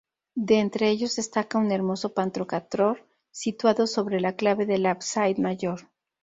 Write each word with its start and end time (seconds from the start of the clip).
De 0.33 0.57
entre 0.57 0.89
ellos 0.89 1.15
destaca 1.17 1.59
un 1.59 1.71
hermoso 1.71 2.15
pantocrátor 2.15 3.05
situado 3.29 3.85
sobre 3.85 4.19
la 4.19 4.35
clave 4.35 4.65
del 4.65 4.87
ábside 4.87 5.35
mayor. 5.39 5.81